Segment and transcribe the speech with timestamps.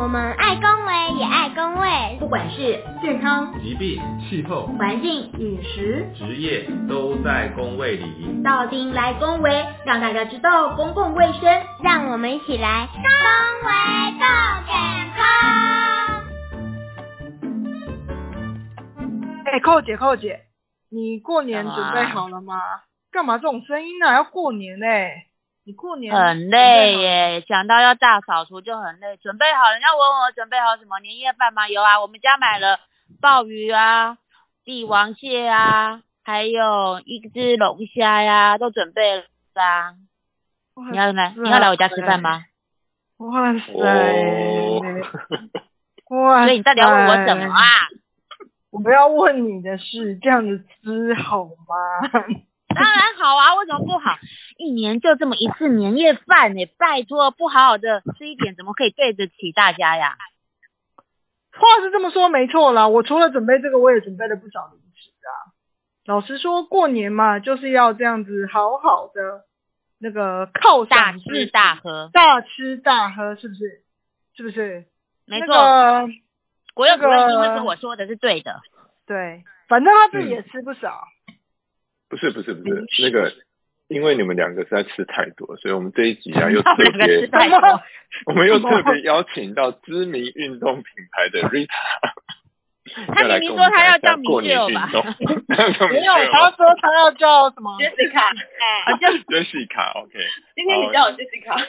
[0.00, 8.40] 我们爱公卫也爱公卫，不管是健康、疾病、气候、环境、饮食、职业，都在公卫里。
[8.42, 13.02] 到丁来公卫，让大家知道公共卫生，让我们一起来公
[13.68, 13.72] 卫
[14.12, 14.26] 更
[14.64, 14.74] 健
[15.14, 15.26] 康。
[19.52, 20.40] 哎，寇姐，寇姐，
[20.90, 22.54] 你过年准备好了吗？
[23.12, 24.14] 干嘛这种声音呢？
[24.14, 25.26] 要过年嘞！
[25.70, 29.16] 你过年很累耶，想到要大扫除就很累。
[29.18, 31.68] 准备好，人家问我准备好什么年夜饭吗？
[31.68, 32.80] 有啊，我们家买了
[33.20, 34.18] 鲍鱼啊、
[34.64, 39.22] 帝王蟹啊，还有一只龙虾呀，都准备了
[39.54, 39.94] 啊。
[40.90, 42.42] 你要来，你要来我家吃饭吗？
[43.18, 43.72] 哇塞！
[46.08, 46.46] 哇！
[46.46, 47.62] 所以你到底要问我什么啊？
[48.72, 51.54] 我不要问你的事，这样子吃好吗？
[52.74, 54.16] 当然好啊，为什么不好？
[54.56, 60.16] 一年就这么一次年夜饭呢，拜托，不好好的吃一点，怎么可以对得起大家呀？
[61.52, 65.52] 话是这么说没错啦，我除了准备这个，我也准备了不少零食啊。
[66.06, 69.44] 老实说，过年嘛，就是要这样子好好的
[69.98, 73.82] 那个犒大吃大喝，大吃大喝，是不是？
[74.34, 74.86] 是不是？
[75.26, 75.54] 没错。
[76.72, 78.60] 国有主任因为跟我说的是对的。
[79.06, 81.04] 对，反正他自己也吃不少。
[82.10, 83.32] 不是不是不是那个，
[83.88, 87.30] 因为你们两个实在吃太多，所以我们这一集啊 又特别，
[88.26, 91.68] 我们又特别邀请到知名运动品牌的 Rita，
[93.14, 94.90] 他明明说他要叫米秀吧？
[95.88, 98.20] 没有，他说他要叫什么？Jessica，
[98.86, 100.18] 啊叫 Jessica，OK。
[100.56, 101.66] 今天你叫我 Jessica，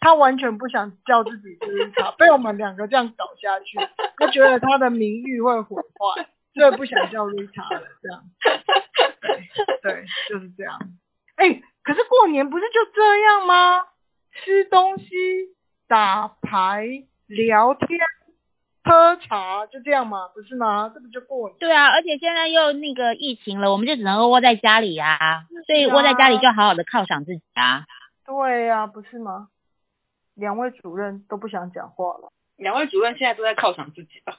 [0.00, 3.78] 他完全不想叫自己 Jessica，被我们两个这样搞下去，
[4.16, 6.26] 他觉得他的名誉会毁坏。
[6.54, 8.24] 所以不想叫 Rita 了，这样，
[9.20, 10.78] 对对，就是这样。
[11.36, 13.80] 哎，可是过年不是就这样吗？
[14.32, 15.06] 吃东西、
[15.88, 16.86] 打牌、
[17.26, 18.00] 聊天、
[18.84, 20.28] 喝茶，就这样吗？
[20.34, 20.90] 不是吗？
[20.94, 21.58] 这不就过年？
[21.58, 25.46] 对啊，而且现在又那个疫情了，我们就只能够窝在家里呀。
[25.66, 27.84] 所以窝在家里就好好的犒赏自己啊。
[28.24, 29.48] 对呀，不是吗？
[30.34, 32.32] 两位主任都不想讲话了。
[32.56, 34.38] 两位主任现在都在犒赏自己吧。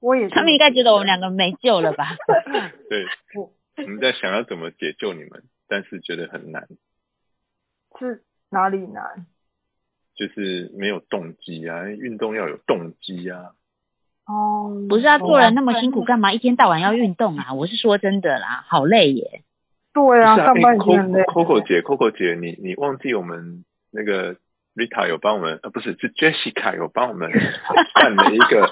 [0.00, 2.16] 我也，他们应该觉得我们两个没救了吧？
[2.88, 3.06] 对，
[3.84, 6.66] 我们在想要怎么解救你们，但是觉得很难。
[7.98, 9.26] 是哪里难？
[10.14, 11.84] 就是没有动机啊！
[11.86, 13.52] 运动要有动机啊！
[14.26, 17.52] 哦，不是啊，做人那么辛苦，干嘛一天到晚要运动啊？
[17.54, 19.42] 我是说真的啦，好累耶。
[19.92, 21.22] 对啊，上班很累。
[21.22, 24.36] Coco 姐，Coco 姐，你你忘记我们那个
[24.74, 27.30] Rita 有帮我们，呃，不是，是 Jessica 有帮我们
[27.94, 28.70] 办了一个。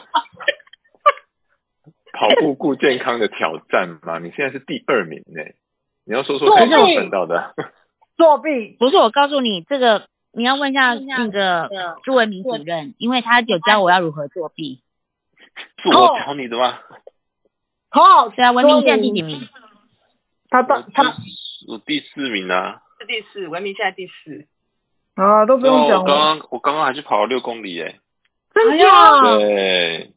[2.19, 4.19] 跑步顾健康的挑战吗？
[4.23, 5.43] 你现在是第二名呢，
[6.05, 7.55] 你要说说看，怎么办到的？
[8.19, 11.71] 作弊不是我告诉你，这个你要问一下那个
[12.03, 14.83] 朱文明主任，因为他有教我要如何作弊。
[15.83, 16.81] 是我教你的吗？
[17.91, 19.49] 好，是啊，文明现在第几名？
[20.50, 21.15] 他他他
[21.69, 22.83] 我第四名啊。
[22.99, 24.47] 是第四，文明现在第四。
[25.15, 26.00] 啊，都不用讲。
[26.00, 28.00] 我刚刚我刚刚还去跑了六公里耶。
[28.53, 29.39] 真的？
[29.39, 30.12] 对。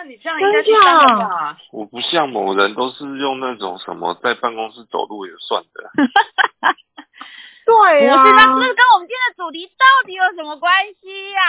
[0.00, 1.58] 那你这样应该是三个吧？
[1.72, 5.90] 我不像某人都是用那种什么在办公室走路也算的。
[7.66, 11.40] 对啊，不是，那那跟我们今天的主题到底有什么关系呀？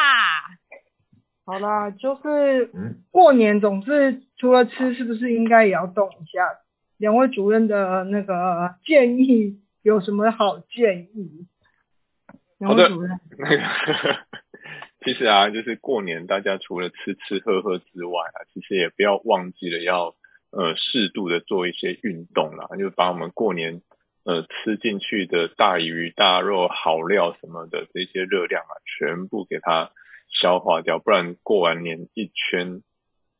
[1.46, 2.70] 好啦，就是
[3.10, 6.46] 过年总是除了吃，是不是应该也要动一下？
[6.98, 11.48] 两位主任的那个建议有什么好建议？
[12.66, 12.90] 好的，
[13.38, 13.64] 那个。
[15.04, 20.16] 其实啊，就是过年，大家除了吃吃喝喝之外啊，其实也不要忘记了要
[20.52, 23.82] 呃适度的做一些运动啦，就把我们过年
[24.24, 29.92] 呃吃进去的大鱼大肉好料什么的这些热量啊，全部给它
[30.30, 32.84] 消化掉，不然过完年一圈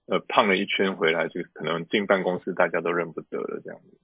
[0.08, 4.00] 呃胖了一圈回来，就可能进办公室大家都认不得了这样子。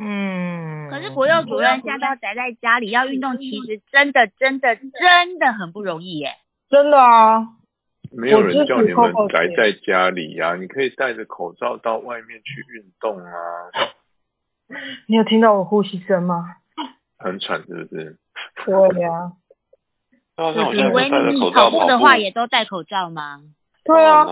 [0.00, 0.90] 嗯。
[0.90, 6.34] 可是国幼主任现在要宅在家里要运动，其实真的真的真的很不容易耶。
[6.68, 7.48] 真的啊，
[8.12, 13.32] 没有人叫你们宅在家里呀，你可以戴着口罩到外面去运动啊。
[15.06, 16.56] 你有听到我呼吸声吗？
[17.18, 18.18] 很喘是不是？
[18.64, 19.32] 对呀。
[20.74, 23.40] 以为你跑步的话也都戴口罩吗？
[23.84, 24.26] 对啊。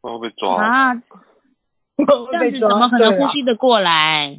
[0.00, 0.94] 会被抓啊？
[1.96, 4.38] 这样子怎么可能呼吸得过来？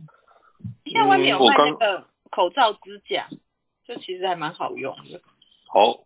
[0.86, 3.27] 现在外面有卖那个口罩支架，
[3.86, 5.21] 就其实还蛮好用的。
[5.68, 6.04] 好。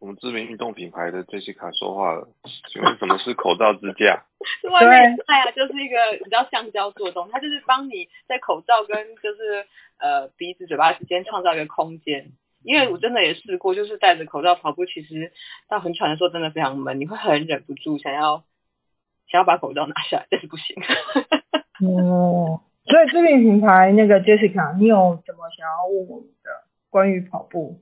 [0.00, 2.28] 我们知名运动品牌的 Jessica 说话了，
[2.70, 4.24] 请问什么是口罩支架？
[4.70, 9.66] 外面卖啊，就是一个你知道橡胶做的东西，它就是帮你在口罩跟就是
[9.98, 12.30] 呃鼻子嘴巴之间创造一个空间，
[12.62, 15.32] 因为我真的也试过，就是戴着口罩跑步，其实
[15.68, 18.44] 到很喘的时候真的非常闷，你会很忍不住想要
[19.28, 20.76] 想要把口罩拿下来，但是不行。
[21.82, 26.50] 哦，所以知名品牌那个 Jessica，你有什么想要问我们的
[26.88, 27.80] 关于跑步？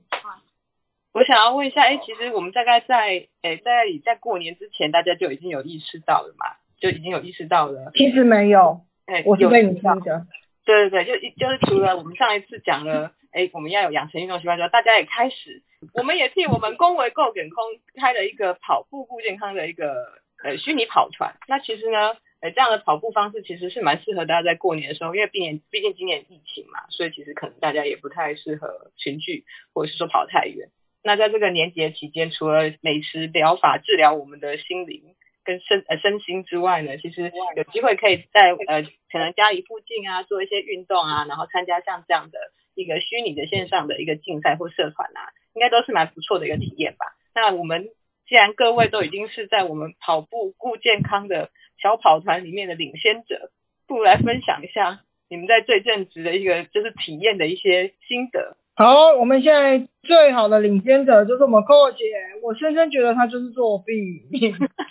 [1.17, 6.45] 我想要问一下，哎，其实我们大概在，哎，在在过年之前，大家就已经有意识到了嘛，
[6.79, 7.91] 就已经有意识到了。
[7.95, 10.27] 其实没有，哎，我是被你听的。
[10.63, 15.63] 对对对，就一就是除了我们上一次讲了，哎，我们要有养成运动习惯之后，大家也开始，
[15.95, 17.65] 我们也替我们公维够点空
[17.99, 21.33] 开了一个跑步顾健康的一个呃虚拟跑团。
[21.47, 30.69] 那其实呢，呃，这样的跑步方式其实是蛮适合大家在过年的时候，因为毕竟毕竟今年疫情嘛，所以其实可能大家也不太适合群聚，或者是说跑太远。
[31.03, 35.15] 那在这个年节期间，除了美食疗法治疗我们的心灵
[35.45, 42.37] 跟身呃身心之外呢，其实有机会可以在呃可能家里附近啊做一些运动啊，然后参加像这样的
[42.75, 47.05] 一个虚拟的线上的一个竞赛或社团啊，应该都是蛮不错的一个体验吧。
[47.33, 47.87] 那我们
[48.27, 51.51] 既然各位都已经是在我们跑步顾健康的
[51.81, 53.51] 小跑团里面的领先者，
[53.87, 58.57] 不如来分享一下你们在最正直的一个就是体验的一些心得。
[58.79, 62.03] 好，我们现在最好的领先者就是我们 Coco 姐，
[62.43, 63.93] 我深深觉得她就是作弊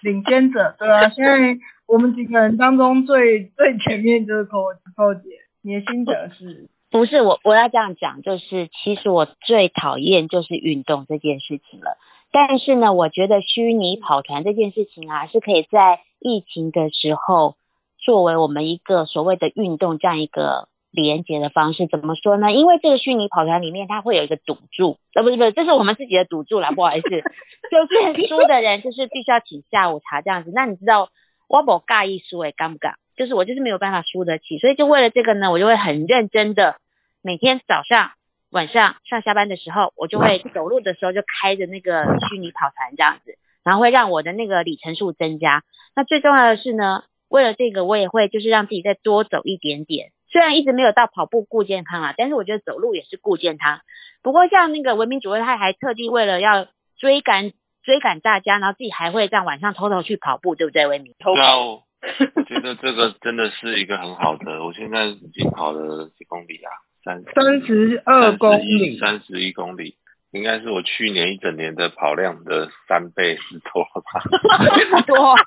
[0.03, 1.56] 领先者，对啊，现在
[1.87, 5.29] 我们几个人当中最最前面就是 Coco 姐，
[5.62, 6.69] 你的心得是？
[6.91, 11.97] 不是我我要这样讲，就是其实我最讨厌就是运动这件事情了，
[12.33, 17.55] 但是呢，我觉得虚拟跑团这件事情啊，是可以在疫情的时候
[17.99, 20.67] 作为我们一个所谓的运动这样一个。
[21.03, 22.53] 连接的方式怎么说呢？
[22.53, 30.51] 因为这个虚拟跑团里面，它会有一个赌注，呃，不是不是，这是我们自己的赌注啦，不好意思，就是 输的人就是必须要请下午茶这样子。
[30.55, 31.11] 那你知道
[31.49, 32.95] 我不尬意输诶，敢不敢？
[33.17, 36.77] 就是我就是没有办法输得起，所以就为了这个呢，我就会很认真的
[37.23, 38.13] 每天早上、
[38.51, 45.63] 晚上上下班的时候，我就会走路的时候就开着那个虚拟跑团这样子，然后会让我的那个里程数增加。
[45.95, 50.11] 那最重要的是呢，为了这个，我也会就是让自己再多走一点点。
[50.28, 53.81] 虽然一直没有到跑步顾健康啊，但是我觉得走路也是顾健康。
[54.23, 56.67] 不过像那个文明主任，他还特地为了要
[56.99, 57.52] 追赶
[57.84, 61.14] 追赶大家，然后自己还会这样晚上偷偷去跑步，对不对，文明？
[61.19, 61.84] 对啊，我
[62.49, 64.64] 觉得这个真的是一个很好的。
[64.64, 66.70] 我现在已经跑了几公里啊？
[67.05, 69.96] 三三十二公里，三十一公里，
[70.32, 74.25] 应该是我去年一整年的跑量的三倍之多吧？
[75.06, 75.37] 多。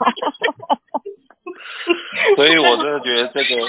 [2.37, 3.67] 所以我真的觉得这个。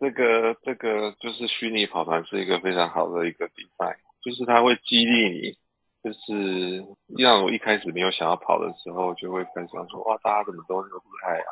[0.00, 5.58] 这个这个就是虚拟跑团是一个非常好的一个比赛，就是它会激励你，
[6.02, 6.86] 就是
[7.18, 11.48] 让我一开始没有想要跑的时候，就会分享说哇，大家怎么都那么厉害啊？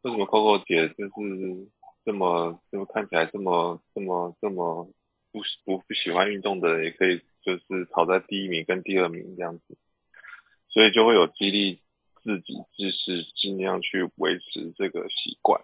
[0.00, 1.68] 为什么 Coco 姐就是
[2.06, 4.88] 这么这么看起来这么这么这么
[5.30, 9.76] 不不不喜欢运动的，也可以就是跑在第一名跟第二名这样子，
[10.70, 11.82] 所以就会有激励
[12.22, 15.60] 自己，就是尽量去维持这个习惯。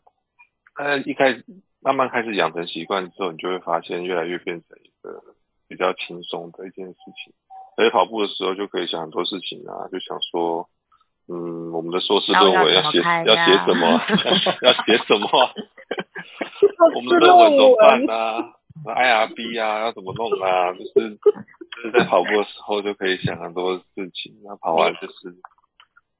[0.76, 1.46] 呃，一开始。
[1.82, 5.20] 慢慢开始养成习惯之后，你就会发现越来越变成一个
[5.68, 7.34] 比较轻松的一件事情。
[7.76, 10.68] 而且跑步的时候就可以想很多事情啊，就想说，
[11.26, 14.00] 嗯，我们的硕士论文要写要写什么，
[14.62, 15.28] 要写什么，
[16.94, 18.52] 我们的论文怎么办啊
[18.84, 20.72] ？IRB 啊，要怎么弄啊？
[20.74, 24.36] 就是就是在跑步的时候就可以想很多事情。
[24.44, 25.34] 那跑完就是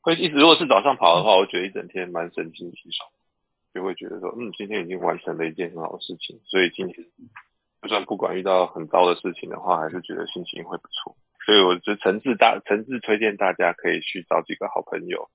[0.01, 3.11] 会一直，如果是早上跑的话，我觉得一整天蛮神清气爽。
[3.75, 7.07] 就会觉得说，嗯，今天已经完成了一件很好的事情，所以今天
[7.83, 11.17] 就算不管遇到很糟的事情的话，还是觉得心情会不错。
[11.45, 15.29] 所以我就诚挚大诚挚推荐大家可以去找几个好朋友，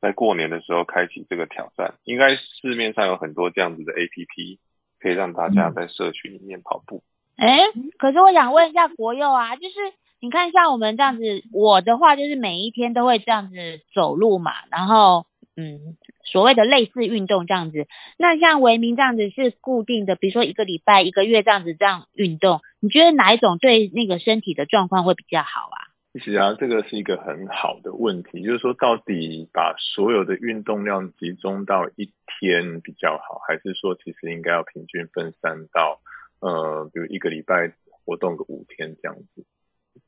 [0.00, 1.94] 在过年的时候开启这个挑战。
[2.04, 4.58] 应该市面上有很多这样子的 A P P，
[4.98, 7.02] 可以让大家在社区里面跑步。
[7.36, 7.58] 哎，
[7.98, 9.74] 可是我想问一下国佑啊，就是
[10.20, 15.96] 你看像我们这样子，我的话就是每一天都会这样子走路嘛，然后嗯。
[16.22, 25.90] 所谓的类似运动这样子，那像维明这样子是固定的，比如说一个礼拜、一个月这样子这样运动，你觉得哪一种对那个身体的状况会比较好啊？
[26.12, 36.00] 其实啊，这个是一个很好的问题，就是说到底把所有的运动量集中到一天比较好，还是说其实应该要平均分散到
[36.40, 37.72] 呃，比如一个礼拜
[38.04, 39.44] 活动个五天这样子？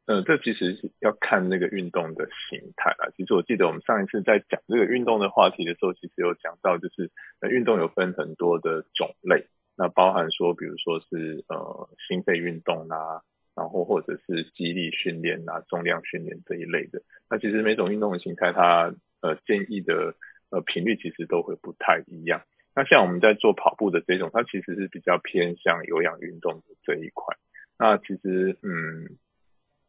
[0.05, 3.11] 呃，这其实是要看那个运动的形态啊。
[3.17, 13.23] 其实我记得我们上一次在讲这个运动的话题的时候，其实有讲到，就是呃运动有分很多的种类，那包含说，比如说是呃心肺运动啊，
[13.55, 17.03] 然后或者是肌力训练啊、重量训练这一类的。
[17.31, 20.17] 那其实每种运动的形态，它呃建议的
[20.51, 22.43] 呃频率其实都会不太一样。
[22.75, 27.37] 那像我们在做跑步的这种，它其实是比较偏向有氧运动的这一块。
[27.79, 29.17] 那其实嗯。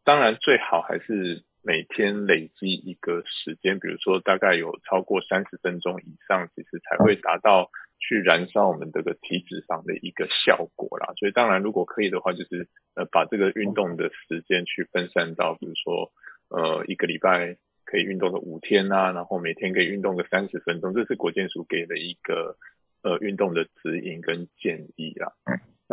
[0.04, 7.70] 当然最好还是每天累积一个时间，比如说大概有超过三十分钟以上，其实才会达到
[8.00, 11.14] 去燃烧我们这个体脂肪的一个效果啦。
[11.16, 16.12] 所以当然如果可以的话，就是呃把这个运动的时间去分散到，比如说
[16.50, 17.56] 呃一个礼拜
[17.86, 22.58] 可以运动个五天啊，然后每天可以运动个三十分钟，这是国健署给的一个
[23.04, 25.32] 呃运动的指引跟建议啦。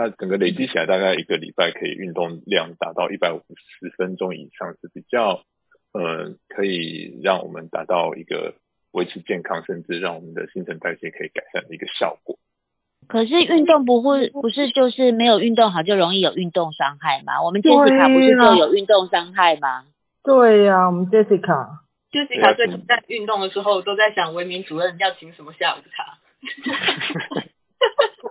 [0.00, 3.42] 那整个累积起来，大概一个礼拜可以运动量达到一百五
[3.80, 5.42] 十分钟以上，是比较
[5.92, 8.54] 呃可以让我们达到一个
[8.92, 12.38] 维持健康，甚至让我们的新陈代谢可以改善的一个效果。
[13.08, 17.42] 可是运动不会不是就是没有运动好就容易有运动伤害吗？
[17.42, 19.84] 我们 Jessica 不是就有运动伤害吗？
[20.24, 21.80] 对呀、我们 Jessica。
[22.10, 26.16] Jessica 最近在运动的时候，都在想文明主任要请什么下午茶。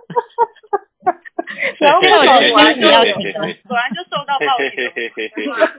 [1.80, 5.72] 然后我觉得果然就要果然就受到报应了。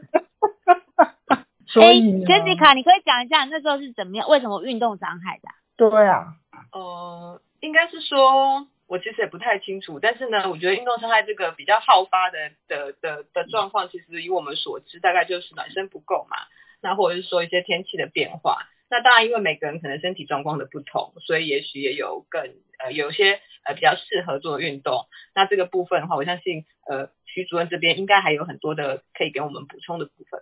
[1.68, 6.36] 所以呢 Jessica，你可以讲一下那时候是怎么样，为什么运动伤害的啊、对啊，
[6.74, 16.38] 呃，应该是说，我其实也不太清楚，但是呢，我觉得运动伤害这个比较好发的的的的状况，其实以我们所知，大概就是暖身不够嘛，
[16.82, 18.58] 那或者是说一些天气的变化。
[18.92, 22.44] 那当然，因为每个人可能身体状况的不同，所以也许也有更
[22.78, 25.08] 呃有些呃比较适合做的运动。
[25.34, 30.42] 那这个部分的话，我相信呃徐主任这边应该还有很多的可以给我们补充的部分。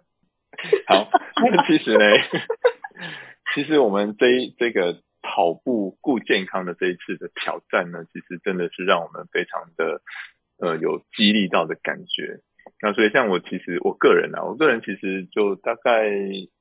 [0.87, 2.03] 好，那其实呢，
[3.53, 10.01] 其实我们这一这个跑步顾健康的这一次的挑战呢，其实真的是让我们非常的
[10.57, 12.41] 呃有激励到的感觉。
[12.81, 16.07] 那所以像我其实我个人啊，我个人其实就大概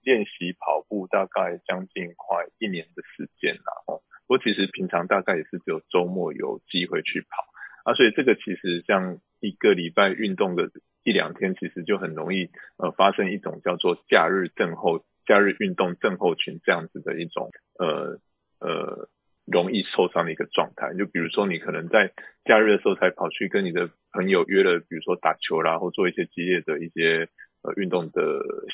[0.02, 3.72] 练习跑步大概将近快一年的时间啦。
[3.86, 7.44] 哦，我其实平常大概也是只有周末有机会去跑
[7.84, 10.70] 啊，所以这个其实像一个礼拜运动的
[11.04, 18.18] 一两天，其实就很容易呃发生一种叫做假日症候、假日运动症候群这样子的一种呃
[18.58, 19.08] 呃
[19.50, 20.94] 容易受伤的一个状态。
[20.94, 22.12] 就比如说你可能在
[22.44, 27.28] 假日的时候才跑去跟你的朋友约了，比如说打球啦，或做一些激烈的一些
[27.62, 28.22] 呃运动的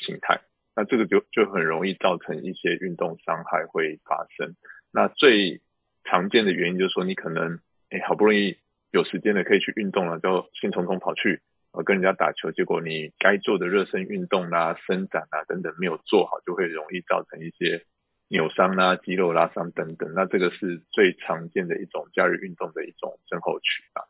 [0.01, 0.41] 形态，
[0.75, 4.55] 那这个就就很容易造成一些运动伤害会发生。
[4.91, 5.61] 那最
[6.03, 8.57] 常见的原因就是说，你可能哎好不容易
[8.91, 11.41] 有时间了可以去运动了，就兴冲冲跑去
[11.85, 17.83] 跟人家打球，结果你该做的热身运动啦、伸展啊等等没有做好，就会容易造成一些
[18.27, 20.13] 扭伤啦、肌肉拉伤等等。
[20.13, 24.03] 那这个是最常见的一种假日运动的一种症候群啊。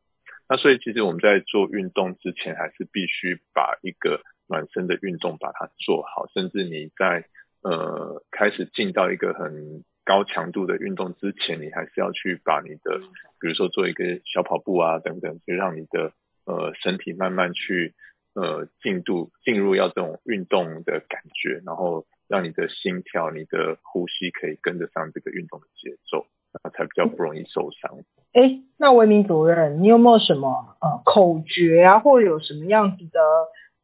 [0.48, 7.26] 那所以其实我们在做运动之前，还是必须把一个暖身的运动把它做好，甚至你在
[7.62, 13.00] 呃开始进到一个很高强度的运动之前，你还是要去把你的，
[13.40, 16.14] 比如说做一个小跑步啊等等，就让你的
[16.46, 17.96] 呃身体慢慢去
[18.36, 26.26] 呃进度进入要这种运动的感觉，然后让你的心跳、你的呼吸可以跟得上这个运动的节奏，
[26.64, 28.00] 那才比较不容易受伤。
[28.34, 33.20] 哎，那维明主任，你有没有什么呃口诀啊，或者有什么样子的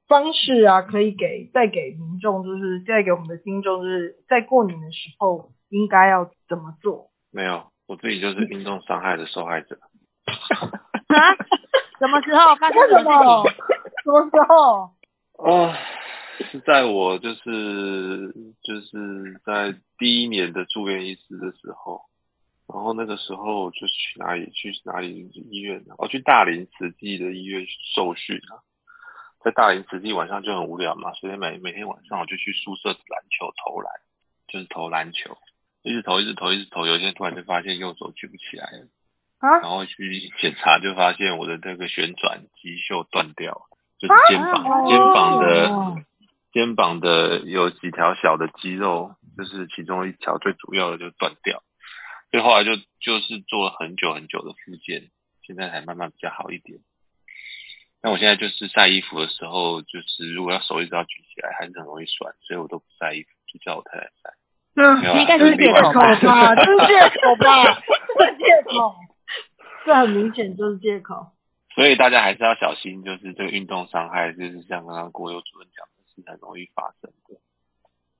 [0.07, 7.11] 方式啊，可以给再给民众，就是再给我们的听众，就是在过年的时候应该要怎么做？
[7.31, 9.79] 没有，我自己就是运动伤害的受害者。
[11.07, 11.35] 啊？
[11.99, 13.57] 什么时候发生为什什么么事情？？
[14.03, 14.89] 什么时候？
[15.37, 15.73] 哦，
[16.43, 18.33] 是在我就是
[18.63, 22.01] 就是在第一年的住院医师的时候，
[22.67, 25.95] 然后那个时候就去哪里去哪里医院呢？
[25.97, 28.63] 我去大林慈济的医院受训啊，
[29.43, 33.91] 在大林慈济晚上就很无聊嘛，所以每每天晚上我就去宿舍篮球投篮，
[34.47, 35.37] 就是投篮球，
[35.83, 38.87] 一直投一直投一直投，有一天突然就发现右手举不起来了。
[39.39, 43.63] 啊然后去检查就发现我的那个旋转肌袖断掉，
[43.97, 45.97] 就是肩膀、啊肩膀的、哦
[46.51, 51.63] 肩膀的有几条小的肌肉，就是其中一条最主要的就断掉，
[52.31, 55.09] 所以后来就就是做了很久很久的复健，
[55.45, 56.79] 现在才慢慢比较好一点。
[58.03, 64.33] 那我现在就是晒衣服的时候，就是如果要手一直要举起来，还是很容易酸，所以我都不晒衣服，就叫我太太晒。
[64.73, 67.75] 嗯没有啦应该是借口口吧，这是借口吧，
[68.17, 68.95] 这是借口，
[69.85, 71.27] 这很明显就是借口。
[71.75, 75.90] 所以大家还是要小心，就是这个运动伤害，就是像刚刚郭友主任讲的，
[76.23, 77.39] 是很容易发生的。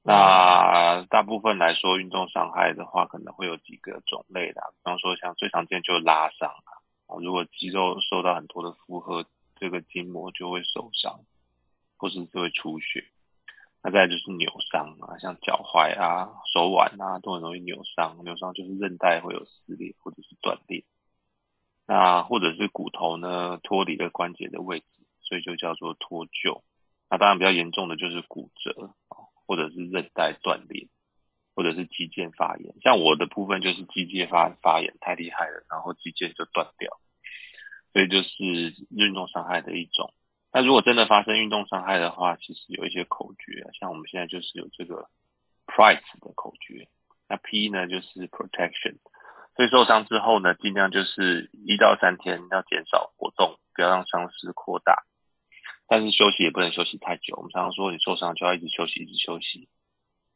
[0.04, 6.72] 那大部分来说，运动伤害的话，可能会有几个种类啦，比方说像最常见就是拉伤啊，
[7.06, 9.26] 啊如果肌肉受到很多的负荷，
[9.58, 11.20] 这个筋膜就会受伤，
[11.98, 13.06] 或是就会出血。
[13.84, 18.24] 那再来就是扭伤啊，像脚踝啊、手腕啊，都很容易扭伤。
[18.24, 20.84] 扭伤就是韧带会有撕裂或者是断裂。
[21.86, 24.86] 那或者是骨头呢脱离了关节的位置，
[25.22, 26.62] 所以就叫做脱臼。
[27.12, 28.96] 那当然比较严重的就是骨折
[29.46, 30.88] 或者是韧带断裂，
[31.54, 32.74] 或者是肌腱发炎。
[32.82, 36.90] 像我的部分就是肌腱发发炎太厉害了，然后肌腱就断掉，
[37.92, 40.14] 所以就是运动伤害的一种。
[40.54, 45.10] 那如果真的发生运动伤害的话，其实有一些口诀，像我们现在就是有这个
[45.68, 46.88] PRICE 的口诀。
[47.28, 49.00] 那 P 呢就是 Protection，
[49.56, 55.04] 所以受伤之后呢，尽量就是一到三天要减少活动，不要让伤势扩大。
[55.88, 57.36] 但是休息也不能休息太久。
[57.38, 59.70] 我们常常说，你受伤就要一直休息，一直休息。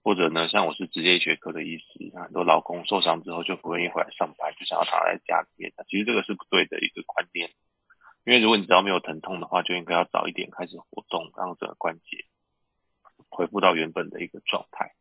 [0.03, 5.73] 或者呢，像我是职业学科的医师，很多老公受伤之后就不愿意回来上班，就想要躺在家里面。
[5.87, 7.49] 其实这个是不对的一个观念。
[8.23, 12.25] 因为如果你只要没有疼痛的话，就应该要早一点开始活动，让整个关节
[13.29, 14.93] 恢复到原本的一个状态。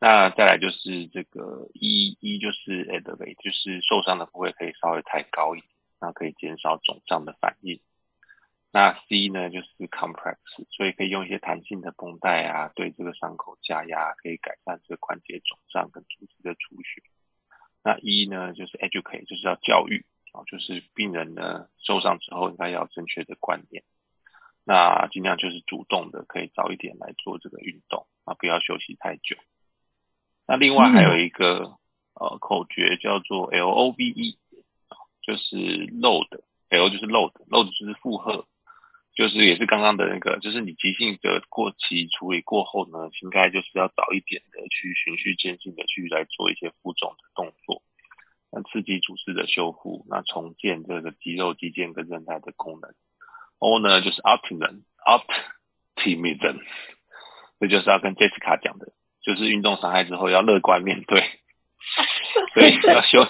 [0.00, 7.80] 那再来就是这个一，一就是 elevate，就是受伤的部位可以稍微抬高一点，那可以减少肿胀的反应。
[8.72, 10.36] 那 C 呢就是 complex，
[10.70, 17.02] 所以可以用一些弹性的绷带啊，对这个伤口加压，可以改善这个关节肿胀跟组织的出血。
[17.82, 20.04] 那一呢就是 educate，就是要教育。
[20.32, 23.82] 啊，就是病人呢受伤之后应该要正确的观念，
[24.62, 29.36] 那尽量就是主动的，可以早一点来做这个运动啊，不要休息太久。
[30.46, 31.78] 那另外还有一个
[32.14, 34.38] 呃口诀叫做 L O V E，
[35.20, 38.46] 就是 load，L 就是 load，load 就是负荷，
[39.20, 47.82] 就是也是刚刚的那个，就是你急性的过期处理过后呢，应该就是要早一点的去循序渐进的去来做一些负重的动作。
[48.50, 52.94] 那刺激组织的修复，那重建这个肌肉、肌腱跟韧带的功能。
[53.58, 56.62] O 呢就是 optimism，optimism，
[57.60, 61.20] 这就是要跟 Jessica 讲的，就是运动伤害之后要乐观面对，
[62.54, 63.26] 所以要休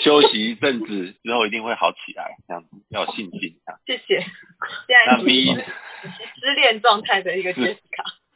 [0.00, 3.76] 休息一阵子之后一定会好起来，这样子要有信心啊。
[3.86, 4.24] 谢谢。
[5.06, 7.78] 那 B 失恋状态的一个 Jessica。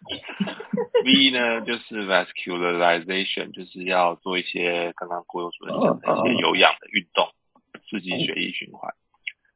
[1.04, 7.28] V 呢，就是 vascularization，就是要做一些刚刚郭友主任讲的一些有氧的运动，
[7.88, 8.94] 刺激血液循环。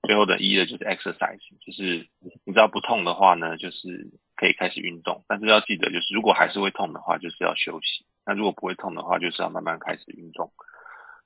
[0.07, 2.07] 最后的 E 呢，就是 exercise，就是
[2.45, 5.25] 你知道不痛的话呢，就是可以开始运动。
[5.27, 8.07] 但是要记得，就是如果还是会痛的话，就是要休息。
[8.27, 10.53] 那如果不会痛的话，就是要慢慢开始运动。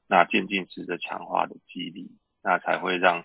[0.06, 3.24] 那渐进式的强化的肌力，那才会让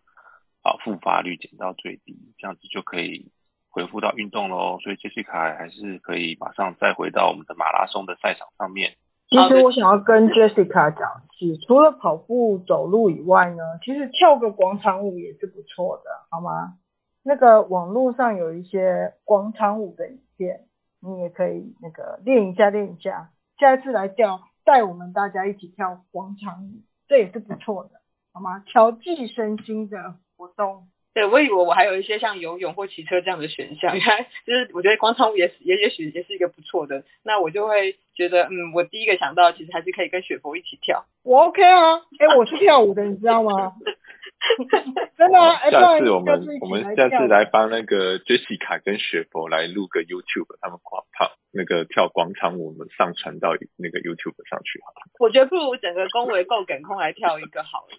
[0.63, 3.31] 啊复发率减到最低，这样子就可以。
[3.75, 8.95] 恢复到运动喽，所以杰西卡还是可以马上再回到我们的马拉松的赛场上面。
[9.27, 16.75] 其实我想要跟 Jessica 讲，是除了跑步、走路以外呢，其实跳个广场舞也是不错的，好吗？
[17.21, 20.61] 那个网络上有一些广场舞的影片，
[21.01, 28.01] 你也可以那个练一下练一下，下一次来跳，带我们大家一起跳广场舞，这也是不错的，
[28.33, 28.63] 好吗？
[28.65, 30.87] 调剂身心的活动。
[31.13, 41.05] 对，我以为我还有一些像游泳或骑车这样的选项，你看，就是我觉得广场舞也也也许也是一个不错的，那我就会觉得，嗯，我第一个想到其实还是可以跟雪佛一起跳。
[41.23, 43.75] 我 OK 啊，哎，我是跳舞的，你知道吗？
[45.17, 45.39] 真的，
[45.71, 55.11] 下次我们我们下次来帮那个 Jessica 跟雪佛来录个 YouTube，他们广跑那个跳广场舞，我们上传到那个 YouTube 上去好了。
[55.19, 57.97] 我觉得不如整个恭维够梗空来跳一个好了。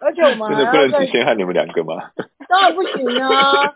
[0.00, 2.10] 而且我们真的不能只限害你们两个吗？
[2.48, 3.74] 当然不行啊！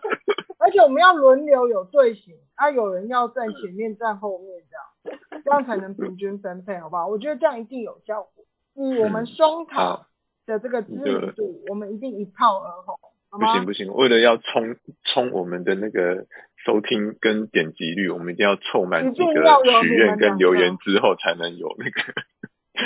[0.57, 7.07] 而且我们要轮流有队形，啊，有人要站前面，站后面这样，这样才能平均分配，好不好？
[7.07, 8.31] 我觉得这样一定有效果。
[8.75, 10.07] 嗯我们双塔
[10.51, 12.99] 的这个知名度，我们一定一炮而红，
[13.39, 16.25] 不行不行，为了要冲冲我们的那个
[16.65, 22.01] 收听跟点击率，我们一定要凑满几个许愿跟留言之后，才能有那个。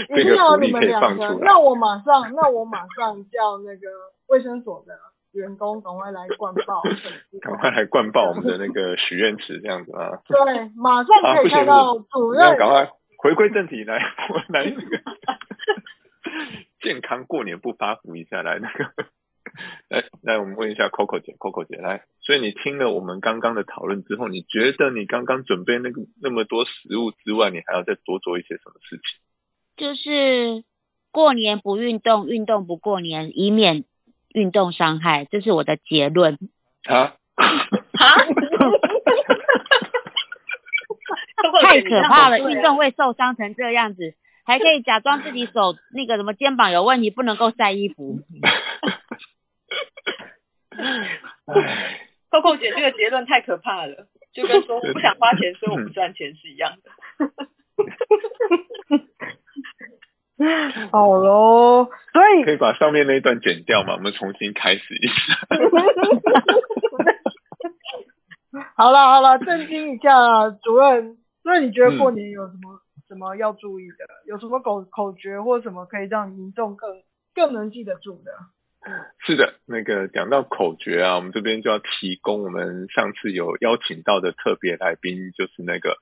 [0.10, 3.88] 一 定要你们两个，那我马上，那我马上叫那个
[4.28, 4.94] 卫生所的
[5.32, 6.82] 员工赶快来灌爆，
[7.42, 10.20] 赶快来灌爆我们的那个许愿池，这样子啊。
[10.28, 12.58] 对，马上可以看到主任。
[12.58, 14.98] 赶快回归正题，来，我来那个
[16.86, 18.94] 健康过年不发福一下，来那个，
[19.90, 22.04] 来来，我们问一下 Coco 姐，Coco 姐来。
[22.22, 29.04] 所以你听了我们刚刚的讨论之后，你觉得你刚刚准备那个那么多食物之外，你还要再多做一些什么事情？
[29.76, 30.64] 就是
[31.12, 33.84] 过年不运动，运动不过年，以免
[34.32, 36.38] 运动伤害，这是我的结论。
[36.88, 37.16] 啊？
[41.62, 42.40] 太可怕了！
[42.40, 44.14] 运动会受伤成这样子，
[44.46, 48.20] 还可以假装自己手那个什么肩膀有问题，不能够晒衣服。
[52.30, 56.92] 扣扣姐这个结论太可怕了，就跟说我不想花钱，所以我不赚钱是一样的。
[60.92, 63.94] 好喽，所以可以把上面那一段剪掉嘛？
[63.96, 65.14] 我们重新开始一下。
[68.76, 71.18] 好 了好了，震惊一下主任。
[71.42, 74.06] 所以你觉得过年有什么、嗯、什么要注意的？
[74.28, 78.32] 有什么口口诀或什么可以让民众更更能记得住的？
[79.26, 85.98] 是的，那个讲到口诀啊，我们这边就要提供我们上次有邀请到的特别来宾，就是那个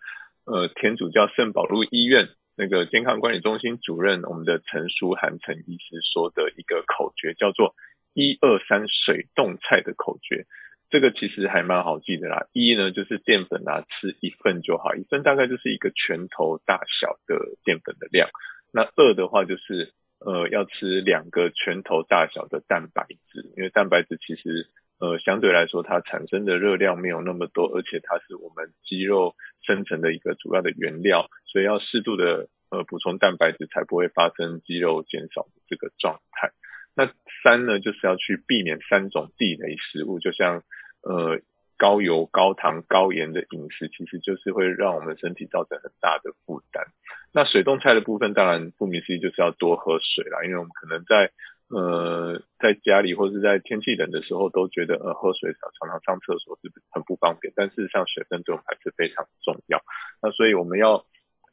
[0.45, 7.73] 呃天主教圣保禄医院那个健康管理中心主任，我们的陈淑涵陈医师说的一个口诀，叫做
[8.13, 10.45] 一二三水冻菜的口诀。
[10.93, 12.45] 这个其实还蛮好记的啦。
[12.53, 18.29] 一呢就是淀粉啊，吃一份就好，一份大概就是一个拳头大小的淀粉的量。
[18.71, 29.34] 那二的话就是呃要吃两个拳头大小的蛋白质，因为蛋白质其实呃相对来说它产生的热量没有那么多，而且它是我们肌肉
[29.65, 36.51] 生成的一个主要的原料，所以要适度的呃补充蛋白质，才不会发生肌肉减少的这个状态。
[36.95, 37.12] 那
[37.43, 40.62] 三呢就是要去避免三种地雷食物，就像
[41.03, 41.41] 呃，
[41.77, 46.85] 高油、高糖、高盐的饮食，其实就是会让我们身体造成很大的负担。
[47.33, 51.31] 那水冻菜的部分，当然顾名思义就是要多喝水啦，因为我们可能在
[51.67, 57.51] 呃在家里或是在天气冷的时候，都觉得呃喝水少，常常上厕所是很不方便。
[57.53, 59.81] 但事实上，水分对我们还是非常重要。
[60.21, 61.03] 那所以我们要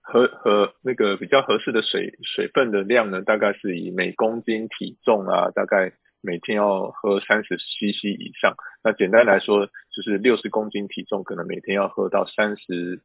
[0.01, 5.93] 喝喝那个比较合适的水水分的量呢，大概是以每公斤体重啊，大概。
[6.21, 13.03] 每天要喝三十 CC 以上，那简单来说就是六十公斤体重，可能每天要喝到三十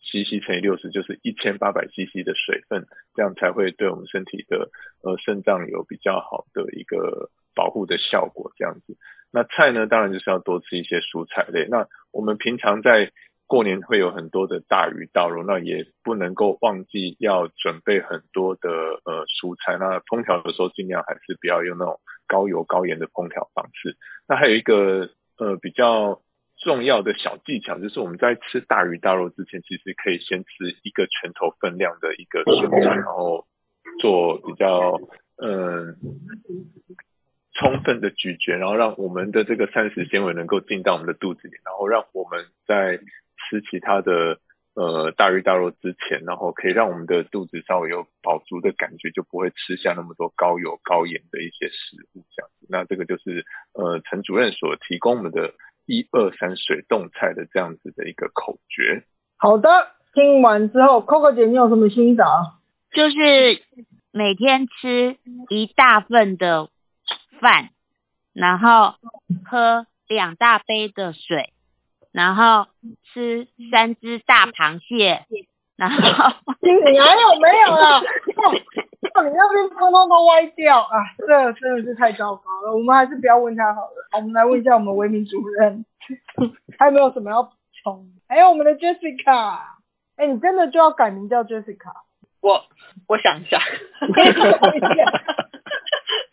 [0.00, 4.70] CC 乘以六十，就是一千八百 CC 的水分，这样才会对我们身体的
[5.02, 8.52] 呃肾脏有比较好的一个保护的效果。
[8.56, 8.96] 这样子，
[9.32, 11.66] 那菜呢，当然就是要多吃一些蔬菜类。
[11.68, 13.12] 那我们平常在
[13.46, 19.76] 过年会有很多的大鱼大肉，那也不能够忘记要准备很多的呃蔬菜。
[19.78, 22.00] 那烹调的时候尽量还是不要用那种。
[22.28, 26.20] 高油高盐的烹调方式，那还有一个呃比较
[26.58, 33.46] 重要的小技巧，就是我们在吃大鱼大肉之前，其实可以先吃一个拳头分量的一个蔬菜，然后
[34.00, 34.98] 做比较
[35.40, 35.94] 嗯
[37.54, 42.98] 充分的咀嚼，然后让我们的这个膳食纤维能够进到我们的肚子里，然后让我们在
[43.48, 44.38] 吃其他的。
[44.78, 52.66] 呃，大鱼大肉之前，然后可以让我们的肚子稍微有饱足的感觉，就不会吃下那么多高油高盐的一些食物这样子。
[52.68, 55.54] 那这个就是呃陈主任所提供我们的
[55.86, 59.02] 一二三水冻菜的这样子的一个口诀。
[59.38, 59.70] 好的，
[60.12, 62.22] 听完之后，Coco 姐你有什么心得？
[62.92, 63.16] 就是
[64.12, 65.16] 每天吃
[65.48, 66.68] 一大份的
[67.40, 67.70] 饭，
[68.34, 68.96] 然后
[69.46, 71.54] 喝两大杯的水。
[72.16, 72.66] 然后
[73.12, 75.26] 吃三只大螃蟹，
[75.76, 75.96] 然后
[76.64, 78.00] 你还有没有了？
[78.00, 80.96] 你那边通通都歪掉啊！
[81.18, 82.72] 这真的是太糟糕了。
[82.74, 84.08] 我们还是不要问他好了。
[84.14, 85.84] 我们来问一下我们维民主任，
[86.78, 87.50] 还有没有什么要补
[87.82, 88.06] 充？
[88.26, 89.58] 还有我们的 Jessica，
[90.16, 91.92] 哎，你真的就要改名叫 Jessica？
[92.40, 92.64] 我
[93.08, 93.60] 我想一下。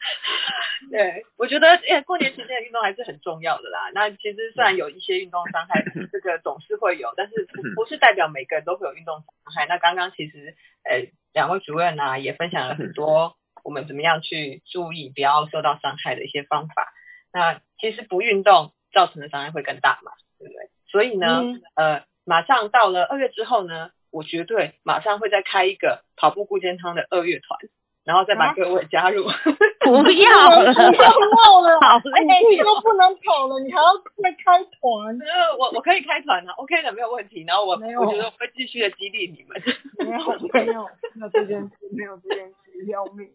[0.92, 3.90] 对，我觉得，哎，过年期间的运动还是很重要的啦。
[3.94, 9.66] 那其实虽然有一些运动伤害，这个总是会有，但是不是代表每个人都会有运动伤害。
[9.66, 16.94] 那刚刚其实，呃，两位主任啊也分享了很多我们怎么样去注意不要受到伤害的一些方法。
[17.32, 20.70] 那其实不运动造成的伤害会更大嘛，对不对？
[20.88, 21.42] 所以呢，
[21.76, 27.58] 呃，马上到了二月之后呢，我绝对马上会再开一个跑步固健康的二月团。
[28.04, 35.18] 然后再把各位加入，不 要了， 不要闹了，好累，你都不能跑了，你还要再开团？
[35.20, 37.44] 呃，我我可以开团的，OK 的，没有问题。
[37.48, 39.62] 然后我我觉得我会继续的激励你们。
[40.00, 43.30] 没有没有，那这件事没有这件事要命。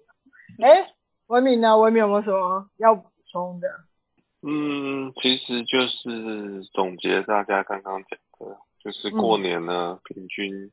[0.61, 0.93] 哎，
[1.29, 1.79] 文敏呢？
[1.79, 3.69] 文敏有没有什么要补充的？
[4.43, 10.71] 嗯，其实就是总结大家刚刚讲的，就是过年呢，平均。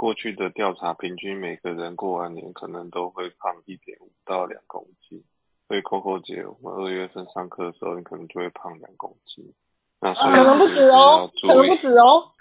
[0.00, 5.22] 过去的调查，平均每个人过完年可能都会胖一点五到两公斤。
[5.68, 9.52] 所以 Coco 姐，我们二月份上课的时候，你可能就会胖两公斤。
[10.00, 12.32] 那所以可能不止哦，可能不止哦。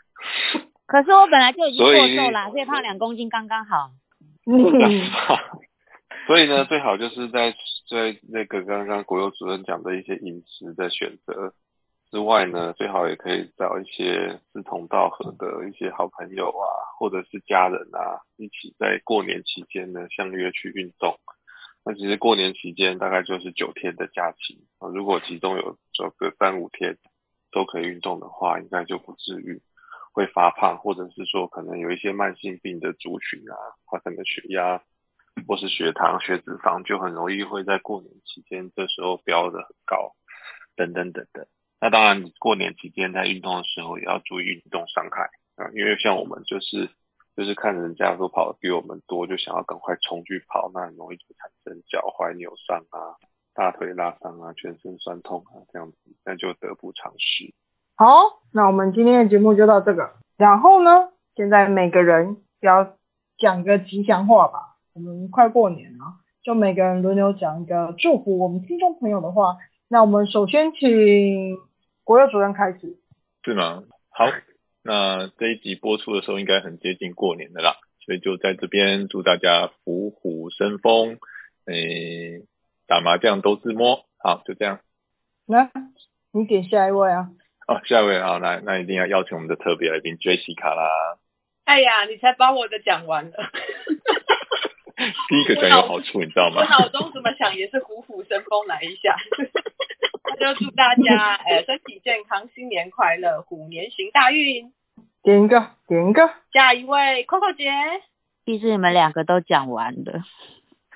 [0.85, 3.91] 可是我本来就已经过瘦了，所以胖两公斤刚刚好。
[6.27, 7.51] 所以呢，最好就是在
[7.89, 11.53] 在那个刚刚国有主任讲的一些饮食的选择。
[12.11, 16.65] 之外呢，最好也可以找一些志同道合的一些好朋友啊，
[16.97, 21.19] 或者是家人啊，一起在过年期间呢相约去运动。
[21.85, 26.97] 那其实过年期间大概就是九天的假期啊，如果其中有走个三五天
[27.51, 29.61] 都可以运动的话，应该就不至于
[30.11, 34.81] 会发胖，或者是说可能有一些慢性病的族群啊，他可能血压
[35.47, 40.15] 或是血糖、血脂肪就很容易会在过年期间这时候飙的很高，
[40.75, 41.45] 等等等等。
[41.81, 46.89] 那当然，过年期间在运动的时候也要注意运动伤害啊，因为像我们就是
[47.37, 53.15] 就是看人家都跑得比我们多，就想要赶快冲去跑，那很容易就产生脚踝扭伤啊、
[53.53, 57.53] 大腿拉伤啊、全身酸痛啊这样子，那就得不偿失。
[57.95, 60.11] 好，那我们今天的节目就到这个。
[60.37, 62.95] 然后呢，现在每个人要
[63.37, 64.75] 讲个吉祥话吧。
[64.93, 69.57] 我们快过年了，就每个人轮流讲一个祝福我们听众朋友的话。
[69.87, 71.57] 那我们首先请
[72.09, 72.97] 国有主任开始。
[73.43, 73.83] 是吗？
[74.09, 74.25] 好，
[74.81, 81.19] 那这一集播出的时候应该很接近过年的啦，所以就在这边祝大家虎虎生风，
[81.67, 82.47] 诶，
[82.87, 84.07] 打麻将都自摸。
[84.17, 84.79] 好，就这样。
[85.45, 85.69] 那
[86.31, 87.29] 你点下一位啊。
[87.67, 91.19] 哦，下一位好，那那一定要邀请我们的特别来宾 Jessica 啦。
[91.65, 93.51] 哎呀，你才把我的讲完了。
[95.29, 96.61] 第一个讲有好处，你知道吗？
[96.61, 99.15] 我脑中怎么想也是虎虎生风来一下。
[100.39, 104.71] 那就祝大家呃身体健康，新年快乐，虎年行大运。
[105.23, 106.29] 点一个，点一个。
[106.53, 107.71] 下一位 Coco 姐。
[108.45, 110.23] 其实你们两个都讲完了。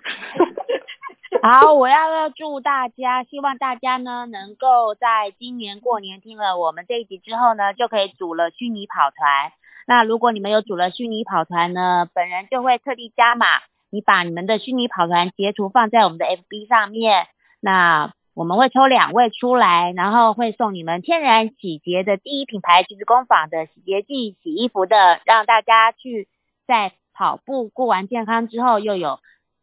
[1.42, 9.52] 好，我要祝大家，希望大家呢能够在今年过年听了我们这一集之后呢，就可以组了虚拟跑团。
[9.86, 13.48] 那如果你们有组了虚拟跑团呢，本人就会特地加码，
[13.94, 17.28] 你把你们的虚拟跑团截图放在我们的 FB 上面，
[17.60, 26.28] 那我们会抽两位出来，然后会送你们天然洗洁的第一品牌橘子工坊的洗洁剂、洗衣服的，让大家去
[26.66, 29.20] 在跑步过完健康之后又有。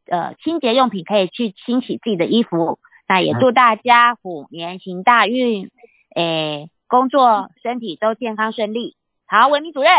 [0.07, 5.71] 呃，清洁用品可以去清洗自己的衣服，那也祝大家虎年行大运，
[6.17, 8.97] 诶，工作身体都健康顺利。
[9.27, 9.93] 好，文明主任，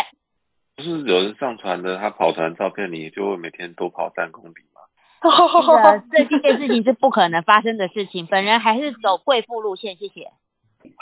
[0.89, 4.82] 不是有人上传的他跑团照片，你就会每天多跑三公里吗？
[6.12, 10.32] 这这件事情是不可能发生的事情， 本人还是走贵妇路线，谢谢。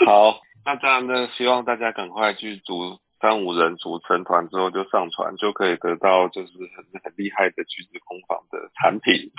[0.06, 3.00] 好，那这样呢，希望大家赶快去组。
[3.22, 9.34] 三五人组成团之后就上传，就可以得到就是很很厉害的橘子工坊的产品。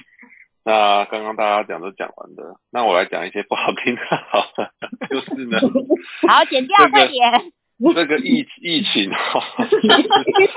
[0.63, 4.71] 那刚刚大家讲都讲完的，那我来讲一些不好听的，好了，
[5.09, 5.59] 就是呢，
[6.29, 7.53] 好剪掉快点。
[7.95, 9.41] 这个疫疫情哈，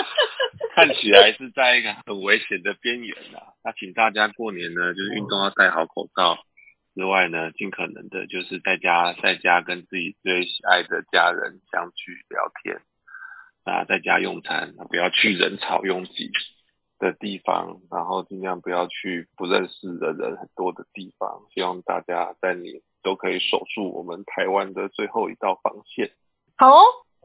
[0.75, 3.53] 看起来是在一个很危险的边缘啊。
[3.63, 6.37] 那请大家过年呢，就是运动要戴好口罩
[6.95, 12.81] 之外呢，尽可能的就是在家在家跟自己最喜爱的家人相聚聊天。
[13.63, 16.29] 啊，在家用餐，不要去人潮拥挤
[16.99, 21.43] 的地方，然后尽量不要去不认识的人很多的地方。
[21.53, 26.11] 希望大家在你都可以守住我们台湾的最后一道防线。
[26.57, 26.77] 好，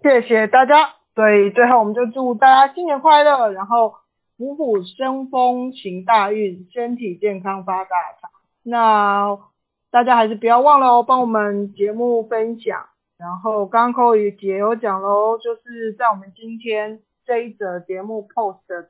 [0.02, 0.94] 谢谢大家。
[1.14, 3.94] 对，最后我们就祝大家新年快乐，然后
[4.37, 8.28] 虎虎生风，行大运，身体健康，发大财。
[8.62, 9.38] 那
[9.90, 12.87] 大家还是不要忘了哦，帮我们节目分享。
[13.18, 18.87] 然后刚刚也姐有讲喽，就是在我们今天这一则节目 post 的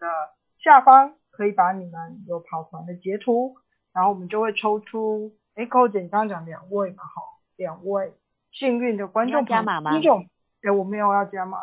[0.63, 3.55] 下方，可以把你们有跑团的截图，
[3.95, 7.23] 然后我们就会抽出，哎，扣姐你刚刚讲两位嘛，哈，
[7.57, 8.13] 两位
[8.53, 9.93] 幸运的观众加码吗？
[9.93, 10.27] 听众，
[10.63, 11.59] 哎，我没有要加码。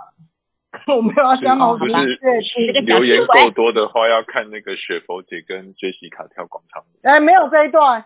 [0.93, 6.99] 我没有要加毛笔，对，留言够多的话，要看那个雪佛姐跟杰西卡跳广场舞。
[7.01, 8.03] 哎，没有这一段，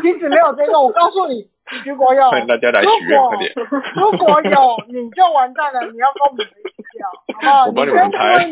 [0.00, 0.82] 其实没有这一段。
[0.82, 1.50] 我告诉你，
[1.84, 3.52] 如果有，欢迎大家来许愿，快点。
[3.96, 7.66] 如果有，你就完蛋了，你要跟我们一起跳，好不好？
[7.66, 8.46] 我帮你们拍。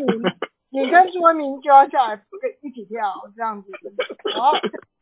[0.68, 2.20] 你跟朱文明就要下来
[2.61, 3.73] 一起跳，这样子。
[4.35, 4.53] 好，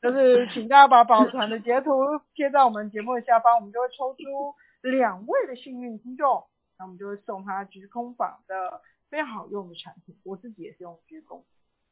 [0.00, 4.54] 就是请大家把保存的截图贴在我们节目的下方，我们就会抽出
[4.88, 6.44] 两位的幸运听众。
[6.82, 11.44] 那我们就会送他鞠空坊的非常好用的产品，我自己也是用鞠空。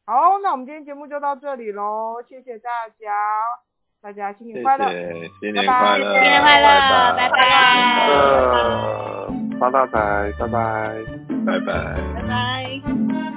[0.04, 3.14] 好，那我们今天节目就到这里喽，谢谢大家，
[4.02, 4.90] 大家新年快乐，
[5.40, 6.66] 新年快乐，新年快乐，
[7.16, 7.38] 拜拜，
[9.60, 11.04] 发大财，拜拜，
[11.46, 13.29] 拜拜，拜拜。